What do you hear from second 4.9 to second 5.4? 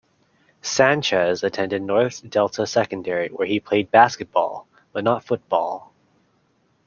but not